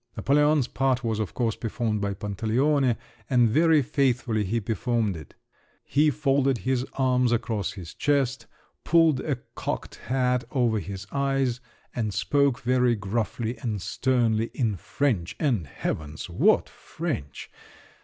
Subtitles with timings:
[0.17, 2.95] Napoleon's part was, of course, performed by Pantaleone,
[3.29, 5.35] and very faithfully he performed it:
[5.85, 8.47] he folded his arms across his chest,
[8.83, 11.59] pulled a cocked hat over his eyes,
[11.95, 16.27] and spoke very gruffly and sternly, in French—and heavens!
[16.27, 17.51] what French!